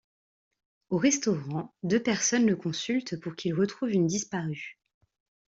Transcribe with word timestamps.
Au 0.89 0.97
restaurant, 0.97 1.75
deux 1.83 2.01
personnes 2.01 2.47
le 2.47 2.55
consultent 2.55 3.19
pour 3.19 3.35
qu'il 3.35 3.53
retrouve 3.53 3.91
une 3.91 4.07
disparue. 4.07 4.79